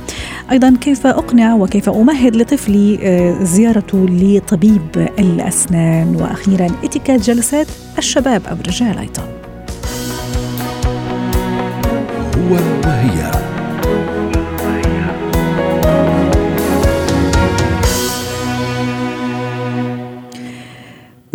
[0.51, 8.55] أيضا كيف أقنع وكيف أمهد لطفلي آه، زيارته لطبيب الأسنان؟ وأخيرا اتكات جلسات الشباب أو
[8.55, 9.23] الرجال أيضا
[12.37, 12.53] هو
[12.85, 13.20] وهي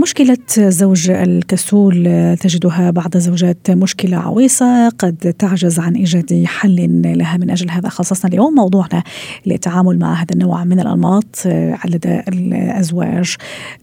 [0.07, 2.05] مشكلة زوج الكسول
[2.41, 7.89] تجدها بعض الزوجات مشكلة عويصة قد تعجز عن إيجاد حل لها من أجل هذا.
[7.89, 9.03] خصصنا اليوم موضوعنا
[9.47, 11.47] للتعامل مع هذا النوع من الأنماط
[11.85, 13.37] لدى الأزواج.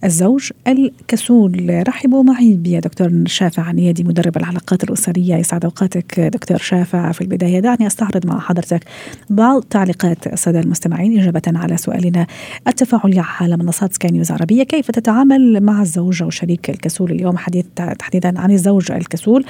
[0.03, 1.83] الزوج الكسول.
[1.87, 5.35] رحبوا معي بيا دكتور شافع نيادي مدرب العلاقات الأسرية.
[5.35, 7.11] يسعد أوقاتك دكتور شافع.
[7.11, 8.83] في البداية دعني أستعرض مع حضرتك
[9.29, 12.27] بعض تعليقات السادة المستمعين إجابة على سؤالنا.
[12.67, 17.65] التفاعلي على منصات سكاي نيوز عربية كيف تتعامل مع الزوج الزوج وشريك الكسول اليوم حديث
[17.99, 19.45] تحديدا عن الزوج الكسول.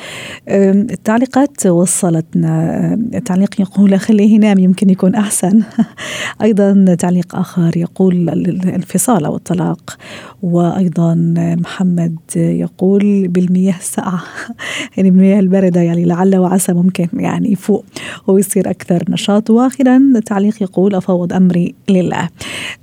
[0.47, 5.61] التعليقات وصلتنا التعليق يقول خليه ينام يمكن يكون أحسن.
[6.41, 9.97] أيضا تعليق آخر يقول الانفصال أو الطلاق.
[10.43, 11.15] وأيضا
[11.59, 14.23] محمد يقول بالمياه الساقعة
[14.97, 17.85] يعني بالمياه الباردة يعني لعل وعسى ممكن يعني يفوق
[18.27, 19.49] ويصير أكثر نشاط.
[19.49, 22.29] وآخرا تعليق يقول أفوض أمري لله.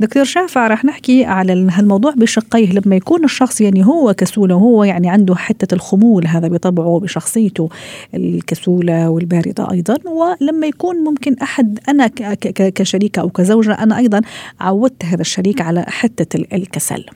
[0.01, 2.73] دكتور شافع رح نحكي على هالموضوع بشقيه.
[2.73, 7.69] لما يكون الشخص يعني هو كسول وهو يعني عنده حتة الخمول هذا بطبعه بشخصيته
[8.15, 9.97] الكسولة والباردة أيضا.
[10.05, 12.11] ولما يكون ممكن أحد أنا
[12.75, 14.21] كشريكة أو كزوجة أنا أيضا
[14.61, 17.07] عودت هذا الشريك على حتة الكسل.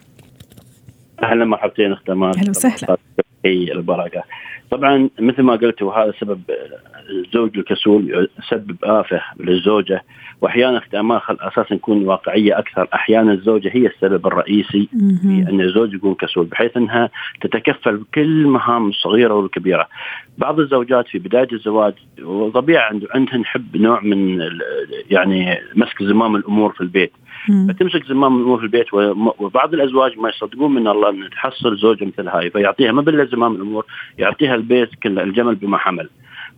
[1.23, 2.97] أهلا مرحبتين اخت أهلا وسهلا.
[3.45, 4.23] البركة.
[4.71, 6.41] طبعا مثل ما قلت وهذا سبب
[7.09, 10.03] الزوج الكسول يسبب آفة للزوجة
[10.41, 14.89] وأحيانا اخت امال أساسا نكون واقعية أكثر أحيانا الزوجة هي السبب الرئيسي
[15.21, 17.09] في أن الزوج يكون كسول بحيث أنها
[17.41, 19.87] تتكفل بكل المهام الصغيرة والكبيرة.
[20.37, 24.49] بعض الزوجات في بداية الزواج وطبيعه عندهن حب نوع من
[25.09, 27.11] يعني مسك زمام الأمور في البيت.
[27.69, 28.93] فتمسك زمام الأمور في البيت
[29.39, 33.55] وبعض الأزواج ما يصدقون من الله أن تحصل زوجة مثل هاي فيعطيها ما بالله زمام
[33.55, 33.85] الأمور
[34.17, 36.09] يعطيها البيت كله الجمل بما حمل.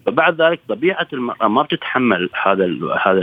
[0.08, 2.66] فبعد ذلك طبيعة المراه ما بتتحمل هذا
[3.06, 3.22] هذا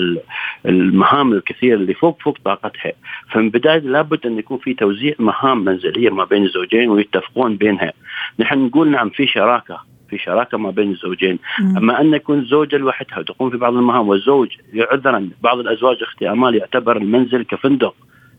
[0.67, 2.93] المهام الكثيره اللي فوق فوق طاقتها.
[3.31, 7.93] فمن بداية لابد أن يكون في توزيع مهام منزلية ما بين الزوجين ويتفقون بينها.
[8.39, 9.81] نحن نقول نعم في شراكة
[10.11, 11.39] في شراكة ما بين الزوجين.
[11.61, 11.77] مم.
[11.77, 16.55] أما أن يكون زوجه لوحدها وتقوم في بعض المهام والزوج عذرا بعض الأزواج أختي آمال
[16.55, 17.95] يعتبر المنزل كفندق.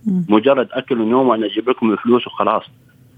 [0.08, 0.26] مم.
[0.30, 2.64] مجرد أكل ونوم وأنا أجيب لكم الفلوس وخلاص.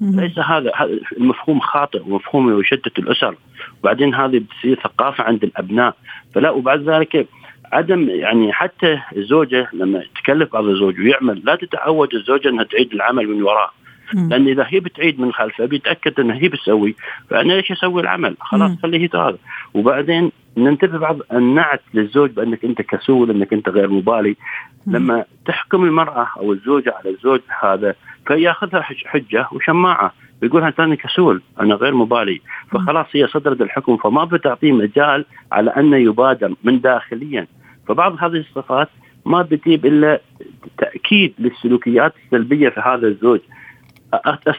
[0.02, 0.72] ليس هذا
[1.18, 3.36] المفهوم خاطئ ومفهوم يشتت الأسر.
[3.82, 5.96] وبعدين هذه بتصير ثقافة عند الأبناء.
[6.36, 7.28] فلا وبعد ذلك
[7.72, 13.28] عدم يعني حتى الزوجة لما تكلف بعض الزوج ويعمل لا تتعود الزوجة إنها تعيد العمل
[13.28, 13.70] من وراه
[14.14, 16.96] لأن إذا هي بتعيد من خلفه بيتأكد إنها هي بتسوي.
[17.30, 19.38] فأنا ليش أسوي العمل؟ خلاص خليه هذا
[19.74, 24.36] وبعدين ننتبه بعض النعت للزوج بأنك أنت كسول أنك أنت غير مبالي.
[24.88, 27.96] لما تحكم المرأة أو الزوجة على الزوج هذا
[28.28, 30.14] فياخذها حجة وشماعة.
[30.44, 32.42] يقول أنا كسول أنا غير مبالي.
[32.72, 37.48] فخلاص هي صدرت الحكم فما بتعطيه مجال على انه يبادر من داخليا.
[37.88, 38.90] فبعض هذه الصفات
[39.26, 40.22] ما بتجيب إلا
[40.78, 43.40] تأكيد للسلوكيات السلبية في هذا الزوج.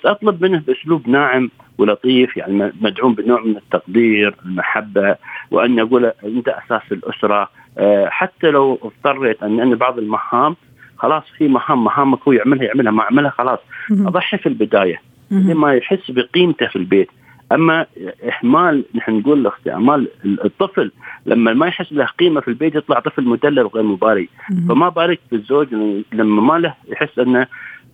[0.04, 5.16] أطلب منه بأسلوب ناعم ولطيف يعني مدعوم بنوع من التقدير المحبة
[5.50, 7.48] وأن أقول انت أساس الأسرة
[7.78, 10.56] آه، حتى لو اضطريت ان أن بعض المهام
[10.98, 13.58] خلاص في مهام مهامك هو يعملها يعملها ما عملها خلاص.
[13.90, 15.00] أضحي في البداية.
[15.30, 17.08] لما يحس بقيمته في البيت.
[17.52, 17.86] أما
[18.22, 20.90] اهمال نحن نقول اعمال الطفل
[21.26, 24.28] لما ما يحس له قيمة في البيت يطلع طفل مدلل وغير مبالي.
[24.68, 25.74] فما بالك بالزوج
[26.12, 27.46] لما ما له يحس إنه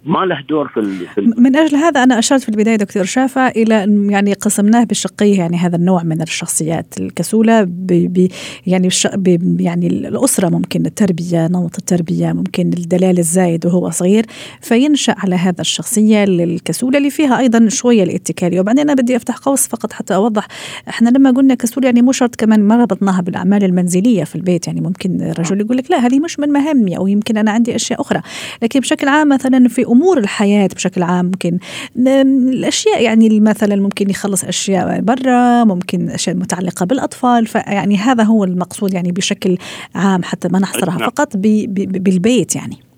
[0.07, 3.75] ما له دور في, في من أجل هذا أنا أشرت في البداية دكتور شافع إلى
[4.11, 6.95] يعني قسمناه بشقيه يعني هذا النوع من الشخصيات.
[7.01, 8.29] الكسولة ب ب
[8.67, 14.25] يعني ب يعني الأسرة ممكن التربية نمط التربية ممكن الدلال الزايد وهو صغير.
[14.61, 19.67] فينشأ على هذا الشخصية الكسولة اللي فيها أيضا شوية الاتكاليه وبعدين أنا بدي أفتح قوس
[19.67, 20.47] فقط حتى أوضح.
[20.89, 24.67] إحنا لما قلنا كسول يعني مو شرط كمان ما ربطناها بالأعمال المنزلية في البيت.
[24.67, 28.01] يعني ممكن الرجل يقول لك لا هذه مش من مهامي أو يمكن أنا عندي أشياء
[28.01, 28.21] أخرى.
[28.63, 31.59] لكن بشكل عام مثلا في أمور الحياة بشكل عام ممكن
[31.97, 37.47] الأشياء يعني مثلا ممكن يخلص أشياء برا ممكن أشياء متعلقة بالأطفال.
[37.47, 39.59] فيعني هذا هو المقصود يعني بشكل
[39.95, 41.11] عام حتى ما نحصرها نعم.
[41.11, 42.94] فقط بالبيت يعني.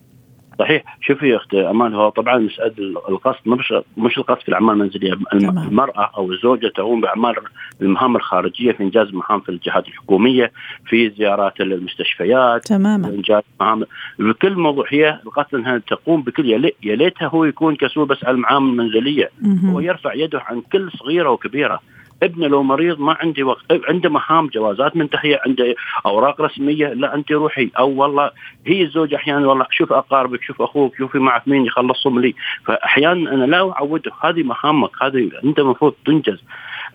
[0.59, 0.99] صحيح.
[1.01, 2.73] شوفي يا أختي أمان هو طبعا مسألة
[3.09, 7.35] القصد مش مش القصد في الأعمال المنزلية المرأة أو الزوجة تقوم بأعمال
[7.83, 10.53] المهام الخارجية في إنجاز مهام في الجهات الحكومية
[10.87, 13.09] في زيارات للمستشفيات تماما.
[13.09, 13.85] إنجاز مهام.
[14.19, 16.51] بكل موضوع هي القصد إنها تقوم بكل
[16.83, 19.31] يا ليتها هو يكون كسول بس على المهام المنزلية.
[19.65, 21.81] هو يرفع يده عن كل صغيرة وكبيرة.
[22.23, 23.65] ابني لو مريض ما عندي وقت.
[23.89, 25.75] عنده مهام جوازات منتهيه عنده
[26.07, 27.71] أوراق رسمية لا أنت روحي.
[27.79, 28.31] أو والله
[28.67, 32.35] هي الزوجه أحيانا والله شوف أقاربك شوف أخوك شوفي معك مين يخلصهم لي.
[32.67, 36.39] فاحيانا أنا لا اعوده هذه مهامك هذه أنت المفروض تنجز.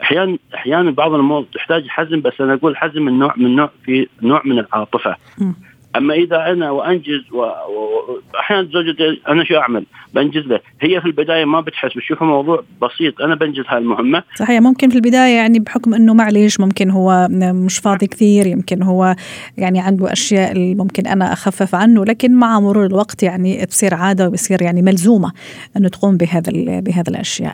[0.01, 4.07] أحيانا أحيانا بعض الأمور تحتاج حزم بس أنا أقول حزم من نوع من نوع في
[4.21, 5.15] نوع من العاطفة.
[5.95, 11.61] أما إذا أنا وأنجز وأحيانا زوجتي أنا شو أعمل؟ بنجز له، هي في البداية ما
[11.61, 14.23] بتحس بتشوف الموضوع بسيط، أنا بنجز هاي المهمه.
[14.35, 19.15] صحيح ممكن في البداية يعني بحكم إنه معلش ممكن هو مش فاضي كثير، يمكن هو
[19.57, 24.27] يعني عنده أشياء اللي ممكن أنا أخفف عنه، لكن مع مرور الوقت يعني تصير عادة
[24.27, 25.31] وبصير يعني ملزومة
[25.77, 27.53] إنه تقوم بهذا بهذا الأشياء.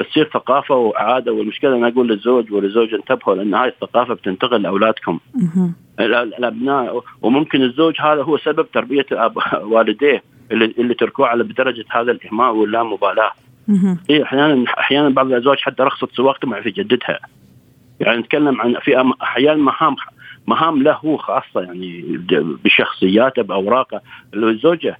[0.00, 5.18] بتصير ثقافة وعادة والمشكلة أنا أقول للزوج وللزوجة انتبهوا لأن هاي الثقافة بتنتقل لأولادكم.
[6.00, 9.06] الابناء وممكن الزوج هذا هو سبب تربية
[9.72, 10.22] والديه
[10.52, 13.32] اللي, اللي تركوه على بدرجة هذا الاهمال واللامبالاه.
[14.10, 17.18] إيه أحيانا أحيانا بعض الأزواج حتى رخصت سواقته مع في جدتها.
[18.00, 19.96] يعني نتكلم عن في أحيانا مهام
[20.46, 22.20] مهام له هو خاصة يعني
[22.64, 24.00] بشخصياته بأوراقه
[24.34, 24.98] الزوجه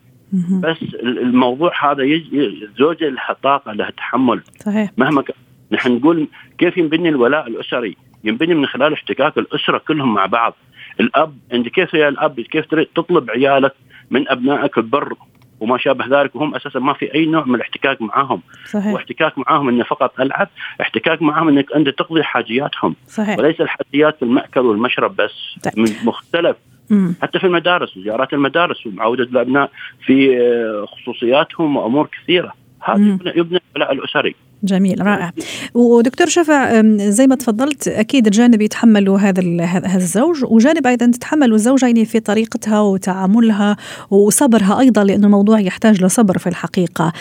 [0.63, 4.43] بس الموضوع هذا الزوجه لها طاقة لها تحمل.
[4.61, 4.91] صحيح.
[4.97, 5.35] مهما ك...
[5.73, 6.29] نحن نقول
[6.59, 10.55] كيف ينبني الولاء الأسري؟ ينبني من خلال احتكاك الأسرة كلهم مع بعض.
[11.01, 12.65] الأب انت كيف يا الأب؟ كيف
[12.95, 13.75] تطلب عيالك
[14.11, 15.15] من أبنائك البر
[15.61, 16.37] وما شابه ذلك.
[16.37, 18.43] وهم أساسا ما في أي نوع من الاحتكاك معاهم.
[18.67, 18.93] صحيح.
[18.95, 20.49] واحتكاك معاهم إنه فقط ألعب
[20.81, 22.95] احتكاك معاهم إنك أنت تقضي حاجياتهم.
[23.07, 23.39] صحيح.
[23.39, 25.79] وليس الحاجيات في المأكل والمشرب بس طيب.
[25.79, 26.57] من مختلف.
[26.91, 27.15] مم.
[27.23, 29.71] حتى في المدارس وزيارات المدارس ومعاودة الأبناء
[30.07, 32.53] في آه، خصوصياتهم وأمور كثيرة.
[32.85, 34.35] هذا يبنى الولاء الأسري.
[34.63, 35.33] جميل رائع.
[35.75, 41.87] ودكتور شفع زي ما تفضلت أكيد جانب يتحمله هذا هذا الزوج وجانب أيضا تتحمله الزوجه
[41.87, 43.77] يعني في طريقتها وتعاملها
[44.11, 47.13] وصبرها أيضا لأنه الموضوع يحتاج لصبر في الحقيقة.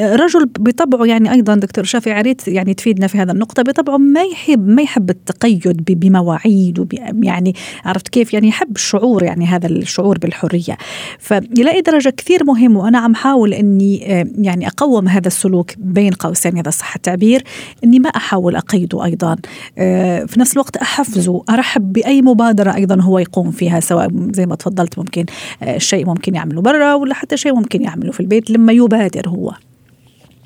[0.00, 4.22] رجل بطبعه يعني أيضا دكتور شفع يا ريت يعني تفيدنا في هذا النقطة بطبعه ما
[4.22, 7.54] يحب ما يحب التقيد بمواعيد يعني
[7.84, 10.78] عرفت كيف؟ يعني يحب الشعور يعني هذا الشعور بالحرية.
[11.18, 13.98] فإلى أي درجة كثير مهم وأنا عم حاول إني
[14.38, 17.42] يعني أقوم هذا السلوك بين قوسين هذا صح التعبير
[17.84, 19.36] إني ما أحاول اقيده أيضا.
[19.78, 24.54] آه، في نفس الوقت احفزه ارحب بأي مبادرة أيضا هو يقوم فيها سواء زي ما
[24.54, 25.24] تفضلت ممكن
[25.62, 29.52] آه، شيء ممكن يعمله برا ولا حتى شيء ممكن يعمله في البيت لما يبادر هو.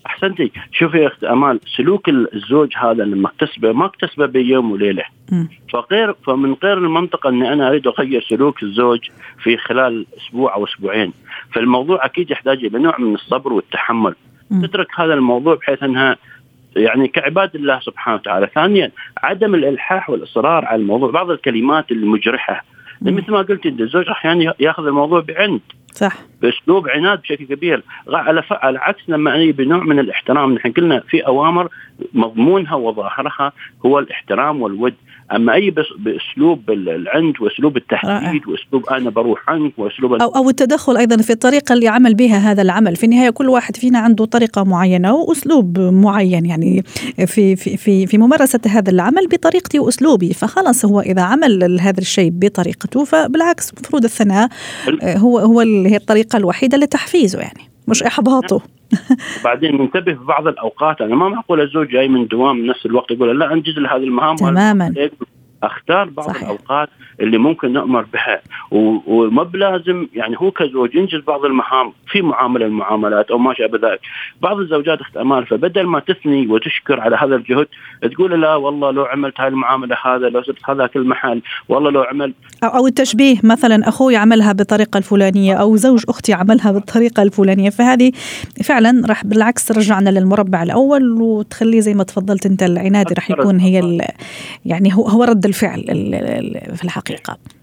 [0.06, 0.52] أحسنتي.
[0.72, 5.04] شوفي يا أخت أمال سلوك الزوج هذا لما اكتسبه ما اكتسبه بيوم وليلة.
[5.72, 8.98] فغير فمن غير المنطقة إني أنا أريد أغير سلوك الزوج
[9.42, 11.12] في خلال أسبوع أو أسبوعين.
[11.54, 14.14] فالموضوع أكيد يحتاج إلى نوع من الصبر والتحمل.
[14.50, 16.16] تترك هذا الموضوع بحيث أنها
[16.76, 18.48] يعني كعباد الله سبحانه وتعالى.
[18.54, 18.90] ثانيا
[19.22, 22.64] عدم الإلحاح والإصرار على الموضوع بعض الكلمات المجرحة.
[23.02, 25.60] مثل ما قلت أنت الزوج أحيانا يأخذ الموضوع بعند.
[25.92, 26.16] صح.
[26.42, 27.82] بأسلوب عناد بشكل كبير.
[28.08, 30.54] على على عكس لما أجي بنوع من الاحترام.
[30.54, 31.68] نحن قلنا في أوامر
[32.14, 33.52] مضمونها وظاهرها
[33.86, 34.94] هو الاحترام والود.
[35.32, 40.96] أما أي بس بأسلوب العند وأسلوب التهديد وأسلوب أنا بروح عنك وأسلوب أو أو التدخل
[40.96, 42.96] أيضا في الطريقة اللي عمل بها هذا العمل.
[42.96, 46.82] في النهاية كل واحد فينا عنده طريقة معينة وأسلوب معين يعني
[47.26, 50.32] في في في, في ممارسة هذا العمل بطريقتي وأسلوبي.
[50.32, 54.48] فخلاص هو إذا عمل هذا الشيء بطريقته فبالعكس المفروض الثناء
[55.04, 57.73] هو هو هي الطريقة الوحيدة لتحفيزه يعني.
[57.88, 58.60] مش إحباطه.
[59.40, 63.38] وبعدين ننتبه في بعض الأوقات أنا ما معقول الزوج جاي من دوام نفس الوقت يقول
[63.38, 64.94] لا انجز لهذه المهام تماما.
[65.62, 66.42] أختار بعض صحيح.
[66.42, 66.88] الأوقات
[67.20, 68.40] اللي ممكن نؤمر بها.
[68.70, 74.00] وما بلازم يعني هو كزوج ينجز بعض المهام في معاملة المعاملات أو ما شابه ذلك.
[74.42, 77.66] بعض الزوجات أخت أمال فبدل ما تثني وتشكر على هذا الجهد
[78.02, 82.34] تقول لا والله لو عملت هاي المعاملة هذا لو سبت هذاك المحل والله لو عمل
[82.64, 87.70] أو, التشبيه مثلا أخوي عملها بالطريقة الفلانية أو زوج أختي عملها بالطريقة الفلانية.
[87.70, 88.12] فهذه
[88.64, 93.98] فعلا راح بالعكس ترجعنا للمربع الأول وتخليه زي ما تفضلت أنت العناد راح يكون هي
[94.64, 95.82] يعني هو رد الفعل
[96.76, 97.03] في الحقيقة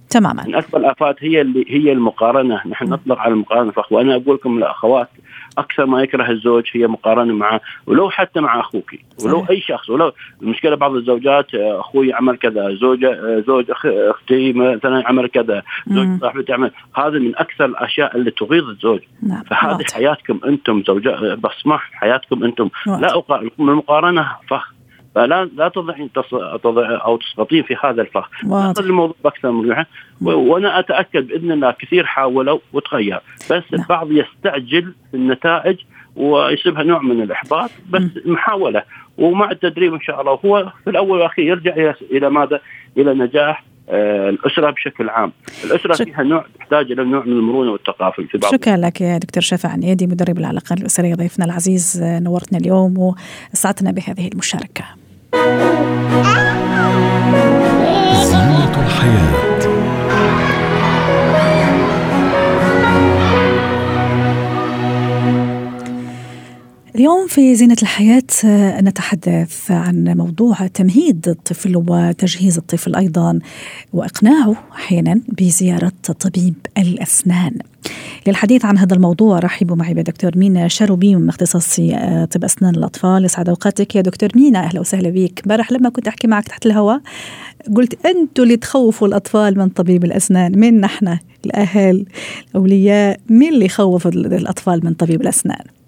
[0.10, 4.36] تماما من اكبر الآفات هي اللي هي المقارنة نحن نطلق على المقارنة فخ وأنا أقول
[4.36, 5.10] لكم الأخوات
[5.58, 8.96] أكثر ما يكره الزوج هي مقارنة مع ولو حتى مع أخوك
[9.26, 9.46] ولو.
[9.50, 13.66] أي شخص ولو المشكلة بعض الزوجات آه، أخوي عمل كذا زوجة آه، زوج
[14.10, 16.20] أختي مثلا عمل كذا زوج.
[16.22, 19.84] صاحبتي عمل هذا من أكثر الأشياء اللي تغيظ الزوج نعم فهذه.
[19.94, 22.70] حياتكم أنتم زوجاء بسمح حياتكم أنتم.
[22.86, 24.74] لا أقارن المقارنة فخ
[25.16, 26.10] فلا لا تضعين
[26.64, 28.30] تضع أو تسقطين في هذا الفخ.
[28.46, 28.84] واضح.
[28.84, 29.76] الموضوع باكثر من
[30.22, 33.20] وأنا أتأكد باذن الله كثير حاولوا وتغير.
[33.52, 33.82] بس نعم.
[33.82, 35.78] البعض يستعجل في النتائج
[36.16, 38.84] ويصيبها نوع من الإحباط بس محاولة.
[39.18, 42.60] ومع التدريب إن شاء الله هو في الأول والأخير يرجع إلى ماذا؟
[42.98, 45.32] إلى نجاح آه، الأسرة بشكل عام،
[45.64, 48.52] الأسرة شك- فيها نوع تحتاج إلى نوع من المرونة والتقافل في بعض.
[48.52, 53.92] شكرا لك يا دكتور شفا عنيدي مدرب العلاقات الأسرية ضيفنا العزيز آه، نورتنا اليوم وأسعدتنا
[53.92, 54.84] بهذه المشاركة.
[58.24, 59.41] زينة الحياة.
[67.02, 73.40] اليوم في زينة الحياة آه، نتحدث عن موضوع تمهيد الطفل وتجهيز الطفل أيضا
[73.94, 77.54] وإقناعه أحيانا بزيارة طبيب الأسنان.
[78.28, 83.26] للحديث عن هذا الموضوع رحبوا معي بدكتور مينا شروبي من اختصاصي آه، طب أسنان الأطفال.
[83.26, 84.60] يسعد أوقاتك يا دكتور مينا.
[84.60, 87.02] أهلا وسهلا بك امبارح لما كنت أحكي معك تحت الهواء
[87.76, 90.60] قلت أنتوا اللي تخوفوا الأطفال من طبيب الأسنان.
[90.60, 92.06] من نحن؟ الأهل
[92.50, 93.20] الأولياء.
[93.30, 95.81] مين اللي يخوف الأطفال من طبيب الأسنان؟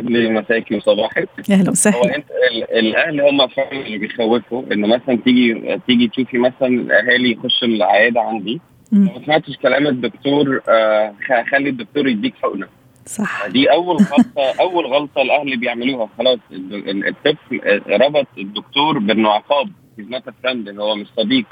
[0.00, 5.16] لي مساكي وصباحك أهلا هو وسهلا أنت ال- الأهل هم فعلا اللي بيخوفوا انه مثلا
[5.24, 8.60] تيجي تيجي تشوفي مثلا الأهالي يخشوا العيادة عندي.
[8.92, 11.14] ما سمعتش كلام الدكتور آه
[11.50, 12.66] خلي الدكتور يديك حقنة.
[13.06, 13.46] صح.
[13.46, 16.08] دي أول غلطة أول غلطة الأهل بيعملوها.
[16.18, 19.70] خلاص الطفل آه، ربط الدكتور بإنه عقاب.
[19.98, 21.44] he's not friend هو مش صديق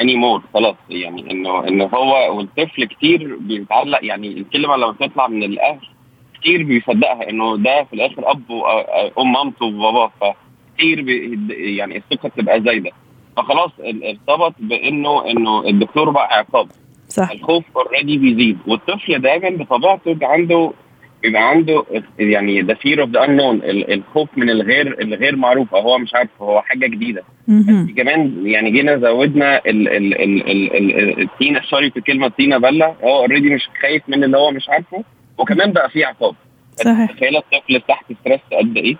[0.00, 3.98] anymore خلاص يعني إنه إنه هو والطفل كتير بيتعلق.
[4.04, 5.80] يعني الكلمة لما بتطلع من الأهل
[6.42, 8.50] كتير بيصدقها انه ده في الآخر اب
[9.16, 11.38] وام مامته وباباه فكتير بي
[11.76, 12.90] يعني الثقه بتبقى زايده
[13.36, 16.68] فخلاص ارتبط بانه انه الدكتور بقى عقاب
[17.08, 20.72] صح الخوف already بيزيد والطفل دايما بطبيعته بيبقى عنده
[21.22, 21.84] بيبقى عنده
[22.18, 26.62] يعني the fear of the ال- الخوف من الغير الغير معروف هو مش عارف هو
[26.62, 27.94] حاجة جديده مهم.
[27.96, 32.86] كمان يعني جينا زودنا ال ال ال ال ال التينه sorry في كلمه تينه بله
[33.04, 35.04] هو already مش خايف من اللي هو مش عارفه
[35.38, 36.34] وكمان بقى فيه عقاب.
[36.76, 37.12] صحيح.
[37.12, 38.96] تخيل الطفل تحت stress قد إيه.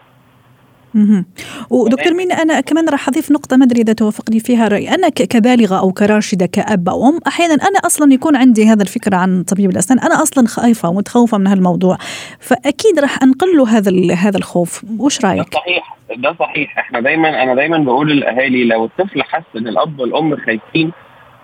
[1.71, 5.79] ودكتور مين أنا كمان راح أضيف نقطة ما أدري إذا توافقني فيها راي أنا كبالغة
[5.79, 9.99] أو كراشدة كأب أو أم أحيانا أنا أصلا يكون عندي هذا الفكرة عن طبيب الأسنان.
[10.01, 11.99] أنا أصلا خايفة ومتخوفة من هالموضوع.
[12.41, 14.85] فأكيد راح أنقل له هذا هذا الخوف.
[14.99, 16.79] وش ده رأيك؟ صحيح ده صحيح.
[16.79, 20.93] إحنا دايما أنا دايما بقول للأهالي لو الطفل حس إن الأب والأم خايفين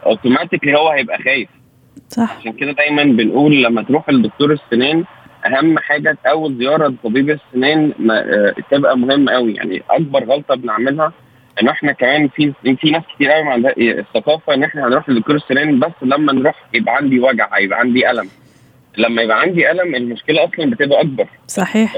[0.07, 1.49] أوتوماتيكلي هو هيبقى خايف.
[2.09, 2.37] صح.
[2.41, 5.05] عشان كده دايما بنقول لما تروح لدكتور السنان
[5.47, 11.13] أهم حاجة اول زيارة لطبيب السنان آه، تبقى مهمه قوي يعني أكبر غلطة بنعملها
[11.63, 15.79] إن إحنا كمان في في ناس كتير قوي عندها الثقافة إن إحنا هنروح لدكتور السنان
[15.81, 18.29] بس لما نروح يبقى عندي وجع يبقى عندي ألم.
[18.99, 21.27] لما يبقى عندي ألم المشكلة أصلا بتبقى أكبر.
[21.47, 21.97] صحيح.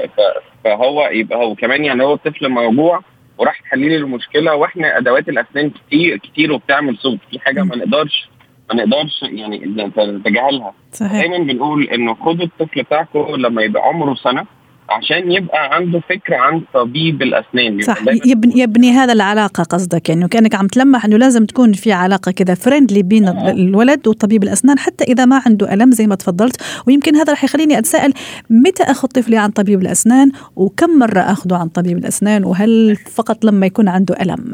[0.63, 2.99] فهو يبقى هو كمان يعني هو الطفل موجوع
[3.37, 8.29] وراح تحليل المشكلة وإحنا أدوات الأسنان كتير كتير وبتعمل صوت في حاجة ما نقدرش
[8.73, 9.57] ما نقدرش يعني
[9.97, 10.73] نتجاهلها.
[10.93, 11.19] صحيح.
[11.21, 14.45] دايما بنقول إنه خدوا الطفل بتاعكم لما يبقى عمره سنة
[14.89, 17.81] عشان يبقى عنده فكره عن طبيب الأسنان.
[17.81, 17.97] صح.
[18.25, 22.53] يبني, يبني هذا العلاقة قصدك يعني كأنك عم تلمح أنه لازم تكون في علاقة كذا
[22.55, 26.61] فريندلي بين الولد وطبيب الأسنان حتى إذا ما عنده ألم زي ما تفضلت.
[26.87, 28.13] ويمكن هذا رح يخليني أتساءل
[28.49, 33.65] متى أخذ طفلي عن طبيب الأسنان؟ وكم مرة أخذه عن طبيب الأسنان؟ وهل فقط لما
[33.65, 34.51] يكون عنده ألم؟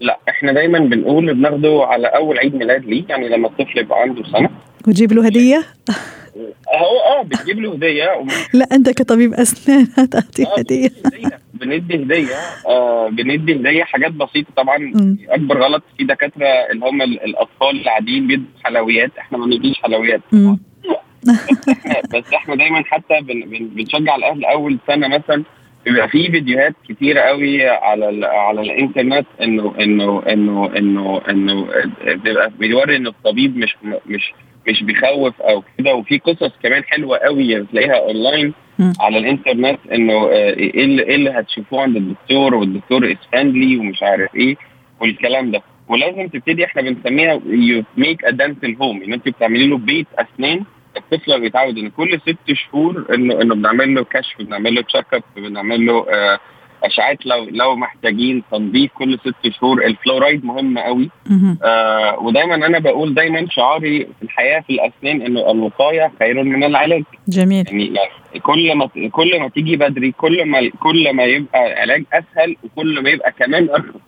[0.00, 4.22] لا إحنا دايما بنقول بناخده على أول عيد ميلاد ليه يعني لما الطفل يبقى عنده
[4.32, 4.48] سنة.
[4.88, 5.62] وتجيب له هدية؟
[6.68, 8.24] هو آه بتجيب له هدية.
[8.54, 10.90] لا أنت كطبيب أسنان هتعطيه آه، هدية.
[11.54, 12.34] بندي هدية.
[12.68, 14.78] آه بندي هدية حاجات بسيطة طبعا.
[14.78, 15.18] مم.
[15.28, 19.10] أكبر غلط في دكاترة اللي هم ال- الأطفال العاديين بيدوا حلويات.
[19.18, 20.20] إحنا ما بنديش حلويات.
[22.14, 25.42] بس إحنا دايما حتى بن بن بنشجع الأهل أول سنة مثلا.
[25.84, 31.68] بيبقى في فيديوهات كتيرة قوي على ال على الإنترنت انه انه انه انه إنه
[32.04, 34.32] بيبقى بيوري ان الطبيب مش مش
[34.68, 35.94] مش بيخوف أو كده.
[35.94, 38.54] وفي قصص كمان حلوة قوي بتلاقيها أونلاين.
[39.00, 44.02] على الإنترنت إنه آه، إيه اللي, إيه اللي هتشوفوه عند الدكتور والدكتور is friendly ومش
[44.02, 44.56] عارف إيه
[45.00, 45.62] والكلام ده.
[45.88, 50.64] ولازم تبتدي إحنا بنسميها you make a dental home إن أنت بتعملي له بيت أسنان
[50.96, 55.22] الطفل بيتعود إن كل ست شهور انه إنه بنعمل له كشف بنعمل له check up
[55.36, 56.38] بنعمل له آه
[56.84, 59.84] اشعاعات لو لو محتاجين تنظيف كل ست شهور.
[59.84, 61.10] الفلورايد مهم قوي.
[61.64, 67.02] آه ودايما أنا بقول دايما شعاري في الحياة في الأسنان إنه الوقاية خير من العلاج.
[67.28, 67.66] جميل.
[67.66, 72.56] يعني يعني كل ما كل ما تيجي بدري كل ما كل ما يبقى علاج أسهل
[72.64, 74.00] وكل ما يبقى كمان أرخص.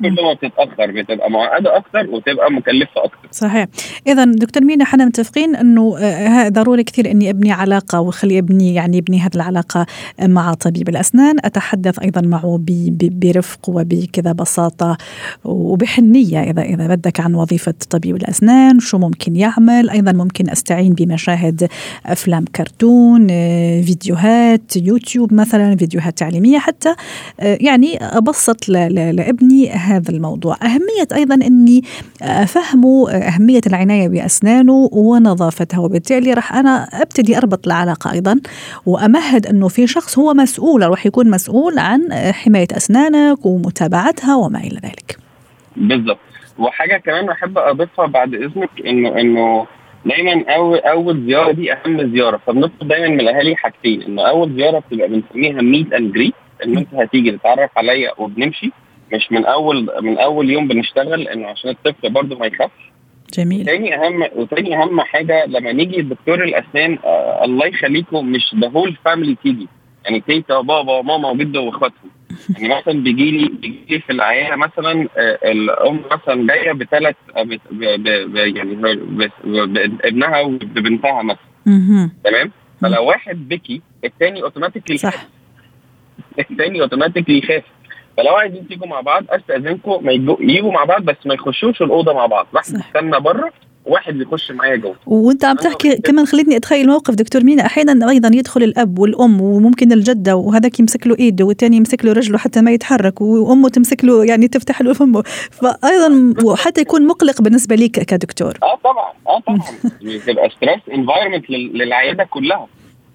[0.00, 3.28] كل ما بتتاخر بتبقى معقدة أكتر وتبقى مكلفة أكتر.
[3.30, 3.66] صحيح.
[4.06, 8.96] اذا دكتور مينا إحنا متفقين إنه آه، ضروري كثير إني أبني علاقة واخلي ابني يعني
[8.96, 9.86] يبني هذه العلاقة
[10.22, 11.36] مع طبيب الأسنان.
[11.44, 12.60] أتحدث أيضا معه
[13.00, 14.96] برفق وبكذا بساطة
[15.44, 19.90] وبحنية إذا إذا بدك عن وظيفة طبيب الأسنان شو ممكن يعمل.
[19.90, 21.68] أيضا ممكن أستعين بمشاهد
[22.06, 26.94] أفلام كرتون آه، فيديوهات يوتيوب مثلا فيديوهات تعليمية حتى
[27.40, 30.56] آه، يعني أبسط لابني هذا الموضوع.
[30.62, 31.82] أهمية أيضا إني
[32.22, 38.40] افهمه أهمية العناية بأسنانه ونظافتها وبالتالي راح أنا أبتدي أربط العلاقة أيضا
[38.86, 44.80] وأمهد إنه في شخص هو مسؤول راح يكون مسؤول عن حماية أسنانك ومتابعتها وما إلى
[44.84, 45.16] ذلك.
[45.76, 46.18] بالظبط
[46.58, 49.66] وحاجة كمان أحب أضيفها بعد إذنك إنه إنه
[50.06, 52.40] دايما اول أول زيارة دي أهم زيارة.
[52.46, 56.88] فبنطلب دايما من الأهالي حاجتين إنه أول زيارة بتبقى بنسميها meet and greet إن أنت
[56.94, 58.72] هتيجي تتعرف عليا وبنمشي.
[59.12, 62.92] مش من اول من أول يوم بنشتغل إنه عشان الطفل برضه ما يخافش.
[63.34, 63.66] جميل.
[63.66, 68.96] تاني اهم وتاني أهم حاجة لما نيجي دكتور الأسنان آه الله يخليكم مش the whole
[69.04, 69.68] family تيجي.
[70.04, 72.10] يعني تيتا وبابا وماما وجده واخواتهم.
[72.58, 78.74] يعني مثلا بيجي لي بيجي لي في العيادة مثلا آه الأم مثلا جاية بثلاث يعني
[79.44, 81.38] بابنها وببنتها مثلا.
[82.24, 82.50] تمام؟
[82.82, 85.26] فلو واحد بكي الثاني automatically صح.
[86.38, 87.62] الثاني automatically يخاف.
[88.16, 92.26] فلو عايزين تيجوا مع بعض استأذنكم ما يجوا مع بعض بس ما يخشوش الأوضة مع
[92.26, 92.46] بعض.
[92.54, 92.74] واحد.
[92.74, 93.52] يستنى بره
[93.86, 94.94] وواحد يخش معايا جوه.
[95.06, 97.66] وأنت عم تحكي كمان خليتني أتخيل موقف دكتور مينا.
[97.66, 102.38] أحيانا أيضا يدخل الأب والأم وممكن الجدة وهذاك يمسك له إيده والثاني يمسك له رجله
[102.38, 107.76] حتى ما يتحرك وأمه تمسك له يعني تفتح له فمه فايضا وحتى يكون مقلق بالنسبة
[107.76, 108.58] ليك كدكتور.
[108.62, 109.12] آه طبعا.
[109.28, 109.60] آه طبعا.
[110.02, 112.66] بتبقى stress environment للعيادة كلها.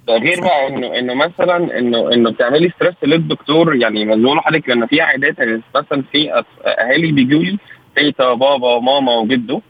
[0.09, 5.01] غير بقى انه إنه مثلا انه إنه بتعملي ستريس للدكتور يعني مزنوق حضرتك لأن في
[5.01, 7.57] عيادات يعني مثلا في أهالي بيجوا لي
[7.95, 9.61] تيتا بابا وماما وجده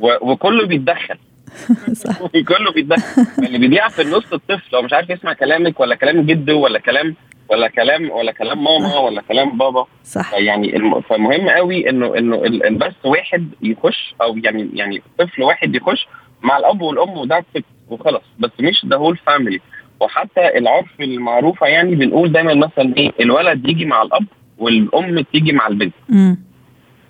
[0.00, 1.18] وكله بيتدخل.
[2.04, 2.18] صح.
[2.48, 3.22] كله بيتدخل.
[3.46, 7.14] اللي بيضيع في النص الطفل هو مش عارف يسمع كلامك ولا كلام جده ولا كلام
[7.50, 9.86] ولا كلام ولا كلام ماما ولا كلام بابا.
[10.04, 10.34] صح.
[10.34, 11.00] يعني الم...
[11.00, 12.36] فمهم قوي انه إنه
[12.70, 16.06] بس واحد يخش أو يعني يعني طفل واحد يخش
[16.42, 17.44] مع الأب والأم وده
[17.88, 18.22] وخلاص.
[18.38, 19.60] بس مش the whole family
[20.00, 24.26] وحتى العرف المعروفة يعني بنقول دايما مثلا إيه الولد يجي مع الأب
[24.58, 25.94] والأم تيجي مع البنت.
[26.08, 26.38] مم.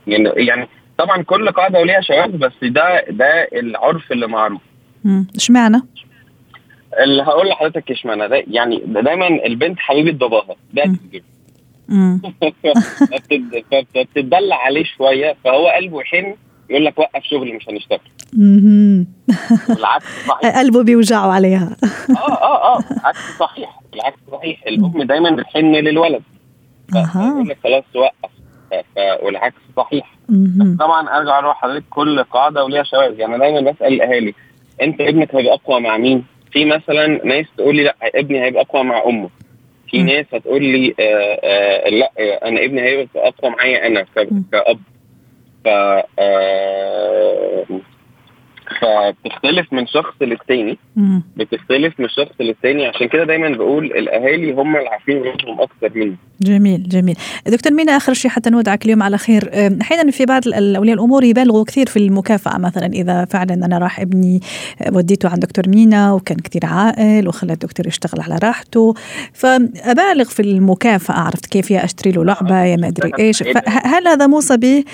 [0.07, 0.69] يعني يعني
[0.99, 4.61] طبعا كل قاعدة وليها شواذ بس ده ده العرف اللي معروف.
[5.37, 5.83] اشمعنى؟
[7.03, 8.29] اللي هقول لحضرتك اشمعنى.
[8.29, 10.57] ده يعني ده دايما البنت حبيبة باباها.
[10.73, 10.83] ده
[13.95, 16.35] فبتدلع عليه شوية فهو قلبه يحن
[16.71, 17.99] يقول لك وقف شغل مش هنشتغل.
[19.69, 21.77] والعكس صحيح قلبه بيوجعه عليها
[22.11, 26.23] آه آه آه العكس صحيح العكس صحيح الأم دايما بتحن للولد.
[26.93, 28.31] فيقول لك خلاص وقف
[29.23, 30.77] والعكس صحيح مهم.
[30.81, 34.35] طبعا أرجع أروح حضرتك كل قاعدة وليها شواذ يعني دايما بسأل الأهالي
[34.83, 38.83] أنت ابنك هيبقى أقوى مع مين؟ في مثلا ناس تقول لي لأ ابني هيبقى أقوى
[38.85, 39.29] مع أمه
[39.91, 40.03] في.
[40.03, 44.07] ناس هتقول لي آه آه لأ آه أنا ابني هيبقى أقوى معايا أنا.
[44.53, 44.79] كأب
[45.65, 45.69] ف
[46.19, 47.67] آه
[48.81, 50.79] فبتختلف من شخص للتاني.
[51.37, 52.87] بتختلف من شخص للتاني.
[52.87, 56.17] عشان كده دايما بقول الأهالي هم اللي عارفين ولادهم أكتر مني.
[56.41, 57.17] جميل جميل.
[57.47, 59.51] دكتور مينا آخر شيء حتى نودعك اليوم على خير.
[59.83, 64.41] أحيانا في بعض اولياء الأمور يبالغوا كثير في المكافأة مثلا إذا فعلا أنا راح ابني
[64.83, 68.95] أه، وديته عند دكتور مينا وكان كثير عاقل وخلى الدكتور يشتغل على راحته.
[69.33, 73.43] فأبالغ في المكافأة عرفت كيف؟ يا أشتري له لعبة يا ما أدري إيش.
[73.43, 74.85] فهل هذا موصى به؟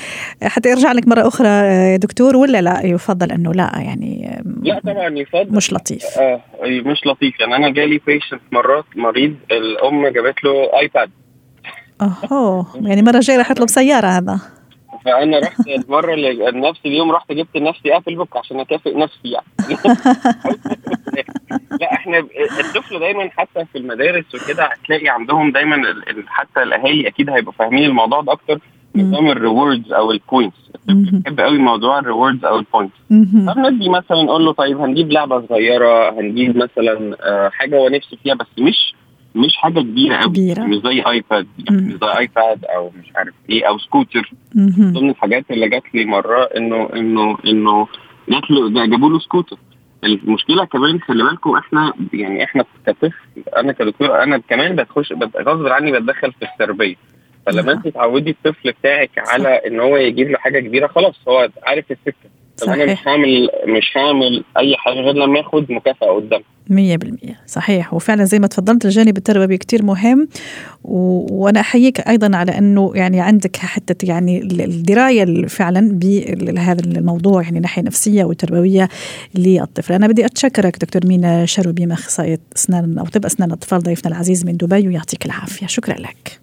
[0.42, 3.69] حتى يرجع لك مرة أخرى أه، يا دكتور ولا لا؟ يفضل أنه لا.
[3.74, 5.56] يعني لا طبعا يفضل.
[5.56, 6.04] مش لطيف.
[6.18, 7.40] آه مش لطيف.
[7.40, 11.10] يعني أنا جالي patient مرات مريض الأم جابت له iPad
[12.00, 14.40] اهو يعني مرة جاي راح يطلب سياره هذا.
[15.04, 19.46] فأنا رحت المرة اللي نفس اليوم رحت جبت لنفسي Apple Book عشان أكافئ نفسي يعني.
[21.80, 22.18] لا إحنا
[22.60, 25.82] الطفل دايما حتى في المدارس وكده هتلاقي عندهم دايما
[26.26, 28.60] حتى الأهالي أكيد هيبقوا فاهمين الموضوع ده أكتر.
[28.96, 30.56] نظام ال rewards أو ال points.
[30.88, 32.94] بيحب قوي موضوع ال rewards أو ال points.
[33.46, 38.34] فبندي مثلا نقول له طيب هنجيب لعبة صغيرة هنجيب مثلا آه، حاجة هو نفسه فيها
[38.34, 38.94] بس مش
[39.34, 40.62] مش حاجة كبيرة قوي كبيرة.
[40.62, 41.86] مش زي iPad يعني.
[41.86, 44.32] مش زي iPad أو مش عارف إيه أو سكوتر.
[44.92, 47.86] ضمن الحاجات اللي جات لي مرة انه انه إنه
[48.28, 49.56] جات له جابوا له سكوتر
[50.04, 53.12] المشكلة كمان خلي بالكم إحنا يعني إحنا كطفل
[53.56, 55.12] أنا كدكتور أنا كمان بتخش
[55.46, 56.96] غصب عني بتدخل في التربية
[57.46, 61.84] فلما انت تعودي الطفل بتاعك على ان هو يجيب له حاجة كبيرة خلاص هو عارف
[61.90, 62.30] السكة.
[62.58, 66.42] طب أنا مش هعمل مش هعمل أي حاجة غير لما ياخد مكافأة قدام.
[66.70, 67.94] 100% صحيح.
[67.94, 70.28] وفعلا زي ما تفضلت الجانب التربوي كتير مهم.
[70.84, 71.26] و...
[71.44, 77.82] وأنا أحييك أيضا على إنه يعني عندك حتى يعني الدراية فعلا بهذا الموضوع يعني ناحية
[77.82, 78.88] نفسية وتربوية
[79.34, 79.92] للطفل.
[79.92, 84.56] أنا بدي أتشكرك دكتور مينا شروبي اخصائيه أسنان أو طب أسنان الأطفال ضيفنا العزيز من
[84.56, 85.66] دبي ويعطيك العافية.
[85.66, 86.40] شكرا لك.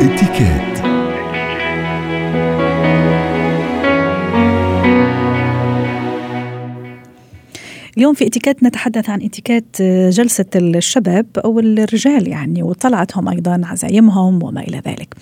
[0.00, 0.85] اتكات
[7.96, 14.42] اليوم في اتيكيت نتحدث عن اتيكيت آه، جلسة الشباب أو الرجال يعني وطلعتهم أيضا عزايمهم
[14.42, 15.14] وما إلى ذلك.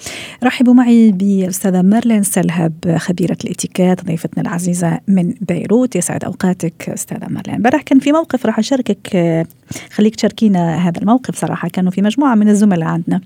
[0.44, 5.96] رحبوا معي بالأستاذة مارلين سلهب خبيرة الاتيكيت ضيفتنا العزيزة من بيروت.
[5.96, 9.46] يسعد أوقاتك أستاذة مارلين امبارح كان في موقف راح أشاركك آه،
[9.90, 11.68] خليك تشاركينا هذا الموقف صراحة.
[11.68, 13.20] كانوا في مجموعة من الزملاء عندنا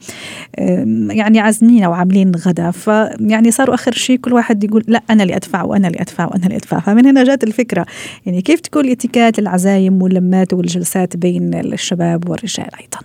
[1.11, 2.71] يعني عازمين أو عاملين غدا.
[2.71, 6.45] فيعني صاروا آخر شيء كل واحد يقول لا أنا اللي أدفع وأنا اللي أدفع وأنا
[6.45, 6.81] اللي أدفع.
[6.81, 7.87] فمن هنا جات الفكرة.
[8.27, 12.99] يعني كيف تكون الاتيكيت العزايم واللمات والجلسات بين الشباب والرجال أيضا.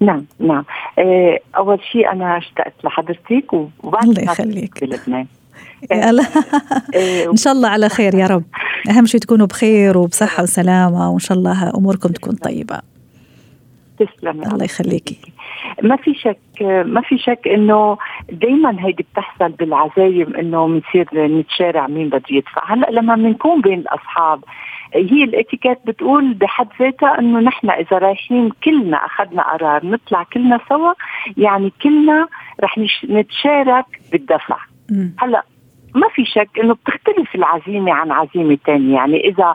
[0.00, 0.64] نعم نعم.
[0.98, 4.84] آه، أول شيء أنا اشتقت لحضرتك وبعد الله يخليك.
[4.84, 5.26] بلبنان.
[7.30, 8.44] إن شاء الله على خير يا رب.
[8.90, 12.80] أهم شيء تكونوا بخير وبصحة وسلامة وإن شاء الله أموركم تكون طيبة.
[13.98, 15.18] تسلمي الله يخليكي.
[15.82, 17.98] ما في شك ما في شك إنه
[18.32, 22.74] دائما هيدي بتحصل بالعزايم إنه بنصير نتشارع مين بده يدفع.
[22.74, 24.44] هلأ لما بنكون بين الأصحاب
[24.94, 30.92] هي الاتيكيت بتقول بحد ذاتها إنه نحن إذا رايحين كلنا أخذنا قرار نطلع كلنا سوا
[31.36, 32.28] يعني كلنا
[32.62, 34.56] رح نتشارك بالدفع.
[35.18, 35.42] هلا
[35.94, 39.54] ما في شك إنه بتختلف العزيمة عن عزيمة ثانية يعني إذا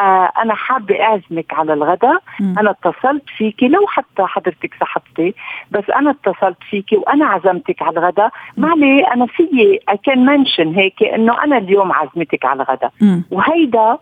[0.00, 5.34] آه أنا حابة أعزمك على الغداء أنا اتصلت فيكي لو حتى حضرتك صاحبتي
[5.70, 10.74] بس أنا اتصلت فيكي وأنا عزمتك على الغداء ما عليه أنا فيي اي كان منشن
[10.74, 12.92] هيك إنه أنا اليوم عزمتك على الغداء
[13.30, 13.98] وهيدا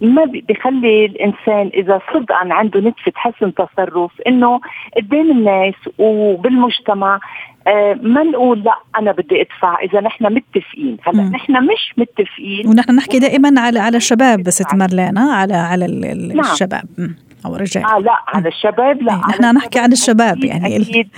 [0.00, 4.60] ما بيخلي الإنسان إذا صدقا عنده نتفه حسن تصرف إنه
[4.96, 7.20] قدام الناس وبالمجتمع
[7.66, 10.96] آه ما نقول لا أنا بدي أدفع إذا نحن متفقين.
[11.02, 12.68] هلأ نحن مش متفقين.
[12.68, 15.86] ونحن نحكي دائما على على الشباب ست مارلين على على
[16.34, 17.14] نعم.
[17.46, 21.08] أو الرجال آه لا على الشباب لا نحن نحكي عن الشباب يعني أكيد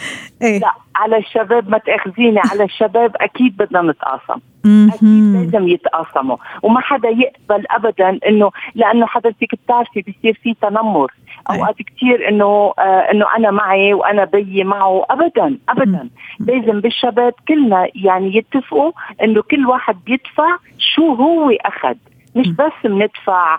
[0.43, 6.81] إيه؟ لا على الشباب ما تأخذيني على الشباب أكيد بدنا نتقاسم أكيد لازم يتقاسموا وما
[6.81, 11.13] حدا يقبل ابدا إنه لأنه حضرتك بتعرفي بصير في تنمر.
[11.51, 15.07] أوقات كثير إنه آه إنه أنا معي وأنا بيي معه.
[15.11, 16.09] ابدا ابدا.
[16.41, 21.95] لازم بالشباب كلنا يعني يتفقوا إنه كل واحد بيدفع شو هو أخذ.
[22.35, 23.59] مش بس بندفع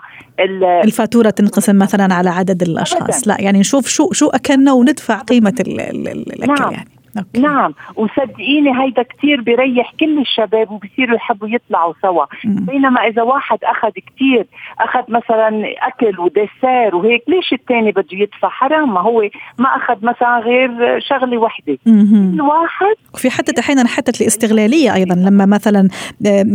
[0.84, 3.28] الفاتورة تنقسم مثلا على عدد الأشخاص.
[3.28, 6.72] لا يعني نشوف شو شو أكلنا وندفع قيمة الأكل نعم.
[6.72, 7.40] يعني أوكي.
[7.40, 7.74] نعم.
[7.96, 12.24] وصدقيني هيدا كتير بيريح كل الشباب وبصيروا يحبوا يطلعوا سوا.
[12.44, 12.64] مم.
[12.64, 14.46] بينما إذا واحد أخذ كتير
[14.80, 18.94] أخذ مثلا أكل وديسير وهيك ليش الثاني بده يدفع؟ حرام.
[18.94, 19.22] ما هو
[19.58, 21.78] ما أخذ مثلا غير شغلة وحدة.
[21.84, 25.14] كل واحد وفي حتى أحيانا حتى الاستغلالية أيضا.
[25.14, 25.88] لما مثلا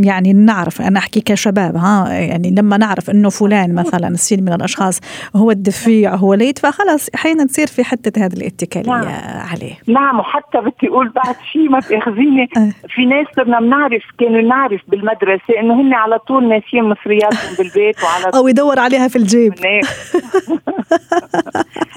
[0.04, 5.00] يعني نعرف أنا أحكي كشباب ها يعني لما نعرف إنه فلان مثلا السين من الأشخاص
[5.36, 9.06] هو الدفيع هو اللي يدفع خلاص أحيانا تصير في حتى هذه الاتكالية نعم.
[9.52, 9.74] عليه.
[9.88, 10.20] نعم.
[10.20, 12.50] وحتى حتى بدي أقول بعد شيء ما تأخذيني.
[12.96, 18.32] في ناس صرنا بنعرف كانوا نعرف بالمدرسة إنه هن على طول ناسيين مصرياتهم بالبيت وعلى
[18.36, 19.54] أو يدور عليها في الجيب.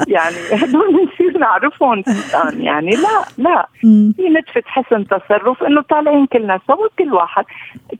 [0.08, 2.02] يعني هدول نصير نعرفهم.
[2.58, 3.68] يعني لا لا.
[4.16, 7.44] في نتفة حسن تصرف إنه طالعين كلنا سوا كل واحد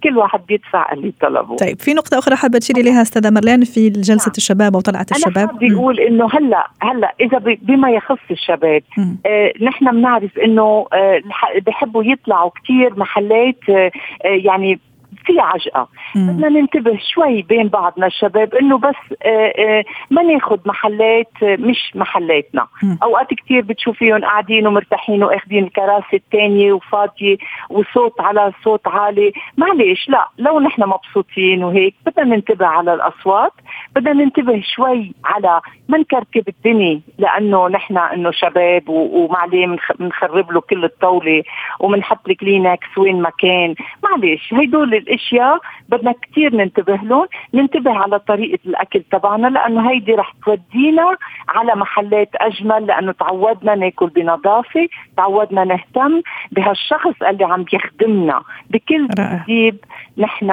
[0.03, 1.57] كل واحد بيدفع اللي طلبه.
[1.57, 4.33] طيب في نقطة أخرى حابة تشيري لها أستاذة مرلان في جلسة نعم.
[4.37, 5.49] الشباب أو طلعة الشباب.
[5.49, 8.83] أنا بيقول إنه هلأ هلأ إذا بما يخص الشباب
[9.27, 11.23] آه نحن بنعرف إنه آه
[11.67, 13.91] بحبوا يطلعوا كثير محلات آه
[14.25, 14.81] يعني
[15.27, 15.89] في عجقة.
[16.15, 21.93] بدنا ننتبه شوي بين بعضنا الشباب إنه بس آه، آه، ما ناخذ محلات آه، مش
[21.95, 22.67] محلاتنا.
[23.03, 27.37] أوقات كثير بتشوفيهم قاعدين ومرتاحين واخذين الكراسي الثانية وفاضية
[27.71, 29.33] وصوت على صوت عالي.
[29.57, 33.53] معلش لا لو نحن مبسوطين وهيك بدنا ننتبه على الأصوات
[33.97, 40.85] بدنا ننتبه شوي على ما نكركب الدنيا لأنه نحن إنه شباب ومعليه بنخرب له كل
[40.85, 41.43] الطاولة
[41.81, 43.75] وبنحط الكلينكس وين ما كان.
[44.03, 45.59] معلش هدول الأشياء
[45.89, 51.17] بدنا كثير ننتبه لهم ننتبه على طريقة الأكل تبعنا لأنه هيدي رح تودينا
[51.49, 59.77] على محلات أجمل لأنه تعودنا ناكل بنظافة تعودنا نهتم بهالشخص اللي عم يخدمنا بكل ترتيب
[60.19, 60.47] نحن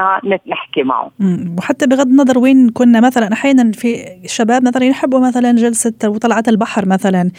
[0.48, 1.12] نحكي معه.
[1.58, 6.86] وحتى بغض النظر وين كنا مثلا أحيانا في شباب مثلا يحبوا مثلا جلسة وطلعات البحر
[6.88, 7.32] مثلا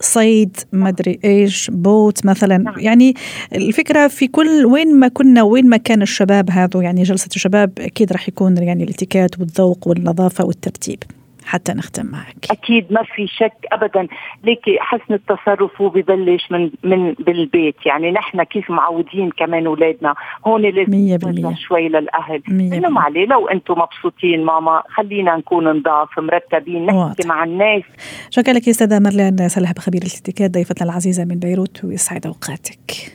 [0.00, 2.58] صيد مدري إيش بوت مثلا.
[2.58, 2.74] نعم.
[2.78, 3.14] يعني
[3.54, 8.12] الفكرة في كل وين ما كنا وين ما كان الشباب هذا يعني جلسة الشباب أكيد
[8.12, 11.02] راح يكون يعني الاتيكيت والذوق والنظافة والترتيب.
[11.44, 12.46] حتى نختم معك.
[12.50, 14.06] أكيد ما في شك ابدا.
[14.44, 17.74] ليكي حسن التصرف هو ببلش من من بالبيت.
[17.86, 20.14] يعني نحن كيف معودين كمان أولادنا؟
[20.46, 22.42] هون لازم شوي للأهل.
[22.48, 27.26] إنه ما عليه لو أنتم مبسوطين ماما خلينا نكون نضاف مرتبين نحكي واضح.
[27.26, 27.82] مع الناس.
[28.30, 33.12] شكرا لك أستاذة مرلان سلهب خبير الاتيكيت ضيفتنا العزيزة من بيروت ويسعد أوقاتك.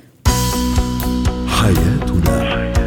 [1.48, 2.87] حياتنا.